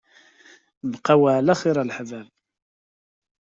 Bqaw 0.91 1.23
ɛla 1.35 1.53
xir 1.61 1.77
a 1.81 1.83
leḥbab. 1.89 2.27